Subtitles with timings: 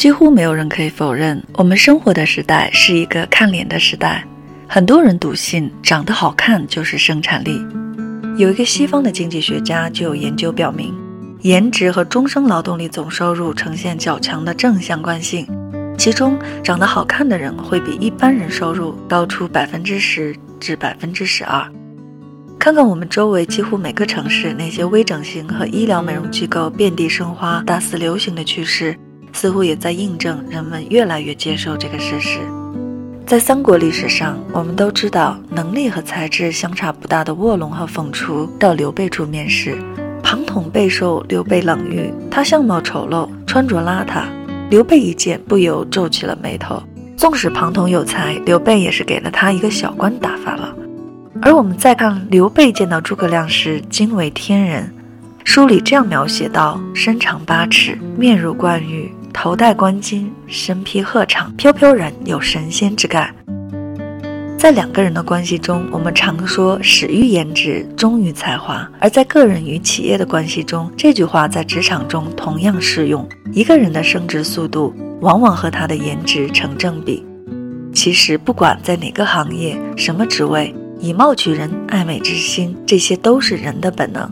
[0.00, 4.24] 几乎没有人可以否认，我们生活的时代是一个看脸的时代。
[4.66, 7.62] 很多人笃信长得好看就是生产力。
[8.38, 10.94] 有一个西方的经济学家就有研究表明，
[11.42, 15.46] 颜值和终生劳动力总收入呈现较强的正相关性。
[15.98, 21.62] 其中，长得好看的人会比一般人收入高出百分之十至百分之十二。
[22.58, 28.98] 看看我们周围几乎每个城市那些微整形和医疗美容机构遍地生花、大肆流行的趋势。
[29.32, 32.38] 似乎也在印证人们越来越接受这个事实。
[33.26, 39.78] 在三国历史上，我们都知道能力和才智相差不大的卧龙和凤雏到刘备处面试，
[40.22, 44.24] 庞统备受刘备冷遇，他相貌丑陋，穿着邋遢。
[44.68, 46.82] 刘备一见，不由皱起了眉头。
[47.16, 50.74] 纵使庞统有才，刘备也是给了他一个小官打发了。
[51.42, 54.92] 而我们再看刘备见到诸葛亮时，惊为天人。
[55.44, 59.12] 书里这样描写道：身长八尺，面如冠玉。
[59.32, 63.34] 头戴冠巾，身披鹤氅，飘飘然有神仙之感。
[64.58, 73.26] 在两个人的关系中，我们常说始于颜值，忠于才华；而在个人与企业的关系中，这句话在职场中同样适用。
[73.52, 77.24] 一个人的升职速度，往往和他的颜值成正比。
[77.94, 84.30] 其实，不管在哪个行业、什么职位，以貌取人、爱美之心，这些都是人的本能。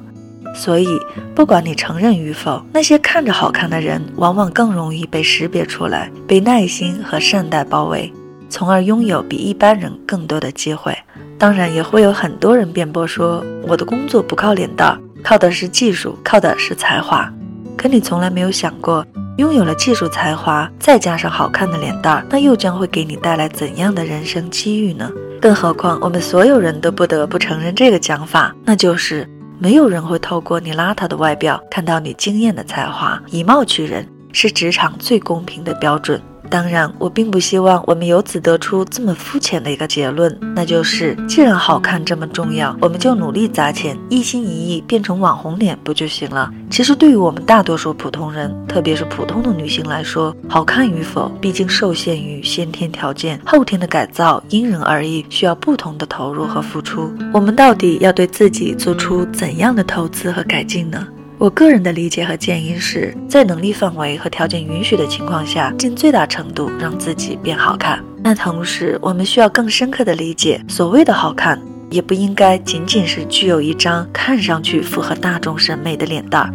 [0.54, 0.88] 所以，
[1.34, 8.12] 不管你承认与否，那些看着好看的人，往往更容易被识别出来，被耐心和善待包围，
[8.48, 10.96] 从而拥有比一般人更多的机会。
[11.38, 17.32] 当然，也会有很多人辩驳说，我的工作不靠脸蛋，靠的是技术，靠的是才华。
[17.76, 25.08] 可你从来没有想过，拥有了技术才华，再加上好看的脸蛋，那又将会给你带来怎样的人生机遇呢？
[25.40, 29.28] 更何况，我们所有人都不得不承认这个讲法，那就是。
[29.60, 36.22] 没有人会透过你邋遢的外表看到你惊艳的才华，以貌取人是职场最公平的标准。
[36.50, 46.50] 当然，我并不希望我们由此得出这么肤浅的一个结论，那就是既然好看这么重要，我们就努力砸钱，一心一意变成网红脸不就行了？
[46.70, 57.12] 其实，对于我们大多数普通人，特别是普通的女性来说，好看与否毕竟受限于先天条件，后天的改造因人而异，需要不同的投入和付出。
[57.32, 61.06] 我们到底要对自己做出怎样的投资和改进呢？
[61.38, 68.02] 我个人的理解和建议是在能力范围和条件允许的情况下，尽最大程度让自己变好看。
[68.24, 76.52] 但同时，我们需要更深刻的理解，所谓的好看，也不应该仅仅是具有一张看上去符合大众审美的脸蛋儿。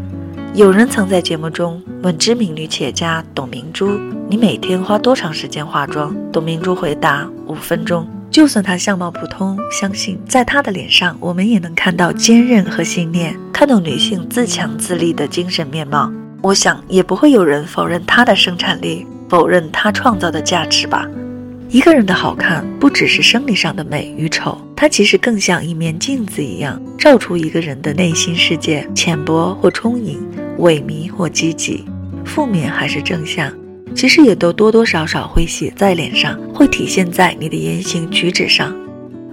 [0.54, 3.88] 有人曾在节目中问知名女企业家董明珠
[4.30, 16.12] ：“你每天花多长时间化妆？”董明珠回答：“五分钟。”就算她相貌普通，相信在她的脸上，我们也能看到坚韧和信念，看到女性自强自立的精神面貌。
[16.42, 21.08] 我想，也不会有人否认她的生产力，否认她创造的价值吧。
[21.70, 30.20] 一个人的好看，不只是生理上的美与丑，它其实更像一面镜子一样，照出一个人的内心世界，浅薄或充盈，
[30.58, 31.86] 萎靡或积极，
[32.26, 33.54] 负面还是正向。
[33.96, 38.76] 其实也都多多少少会写在脸上，会体现在你的言行举止上。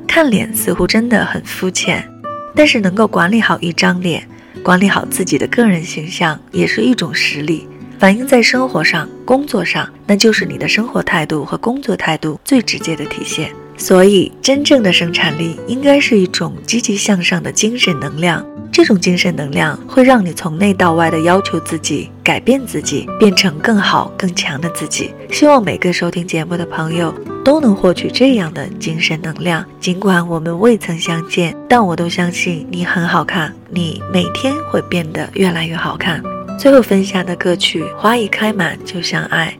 [0.06, 2.06] 看脸似乎真的很肤浅，
[2.54, 4.26] 但是能够管理好一张脸，
[4.62, 7.66] 管理好自己的个人形象，也是一种实力。
[7.98, 13.50] 反映在生活上、工作上，那就是你的生活态度和工作态度最直接的体现。
[13.80, 18.44] 所以，真正的生产力应该是一种积极向上的精神能量。
[18.70, 25.10] 这种精神能量会让你从内到外的要求自己，改变自己，变成更好更强的自己。
[25.30, 29.64] 希望每个收听节目的朋友都能获取这样的精神能量。
[29.80, 36.22] 尽管我们未曾相见，但我都相信你很好看，你每天会变得越来越好看。
[36.58, 39.56] 最后分享的歌曲《花一开满就像爱》，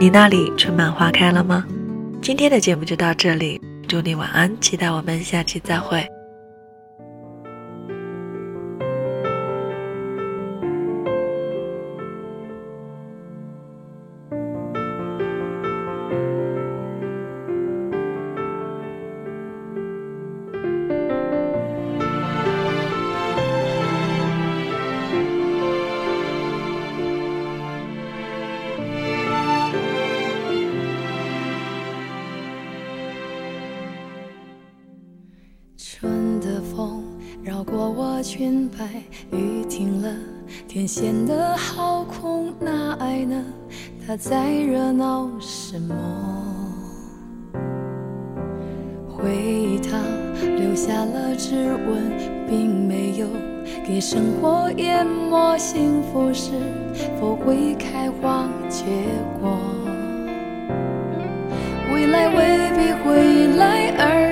[0.00, 1.64] 你那里春满花开了吗？
[2.28, 3.58] 今天的节目就到这里，
[3.88, 6.06] 祝你晚安，期待我们下期再会。
[38.22, 38.84] 裙摆
[39.32, 40.10] 雨停了
[40.66, 43.44] 天显得好空那爱呢？
[44.06, 45.94] 他在热闹什么？
[49.08, 49.98] 回忆他
[50.56, 53.26] 留下了指纹并没有
[53.86, 56.52] 给生活淹没幸福是
[57.20, 58.84] 否会开花结
[59.40, 59.58] 果。
[61.92, 64.27] 未来未必会来而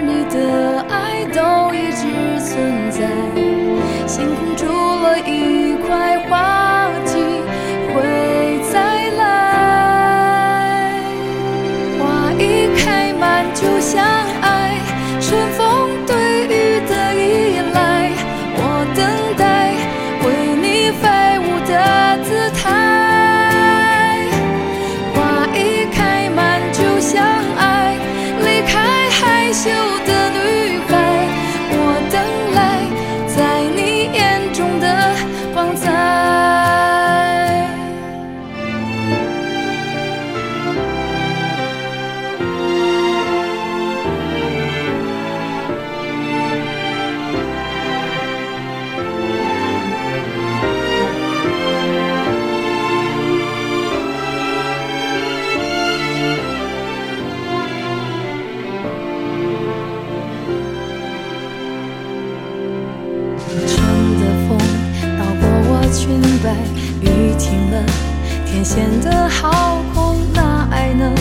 [68.46, 71.12] 天显得好空，那爱呢？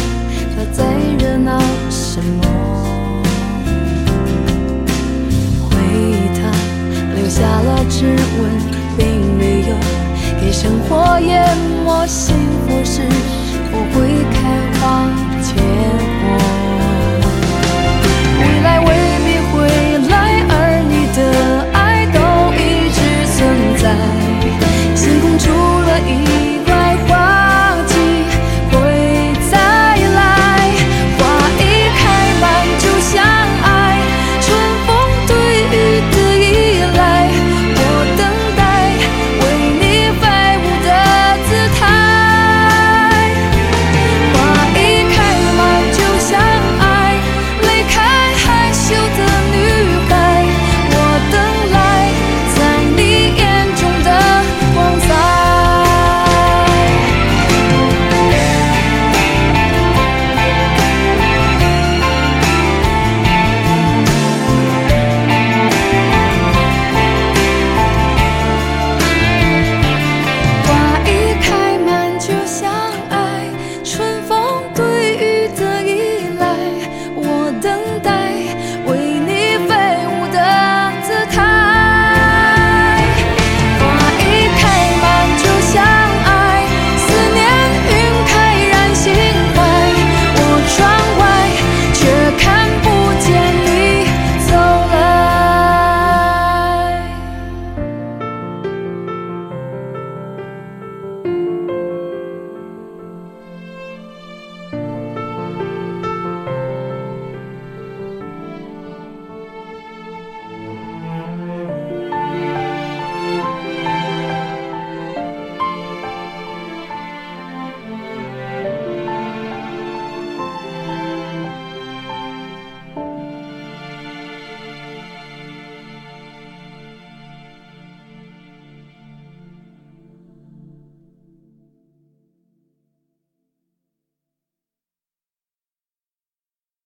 [0.55, 0.83] 它在
[1.19, 1.59] 热闹
[1.89, 2.43] 什么？
[5.69, 6.39] 回忆它
[7.15, 8.43] 留下了指纹，
[8.97, 9.75] 并没有
[10.39, 12.05] 给生活淹没。
[12.07, 12.35] 幸
[12.67, 13.01] 福是
[13.71, 14.14] 不会。